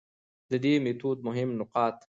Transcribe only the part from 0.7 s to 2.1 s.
ميتود مهم نقاط: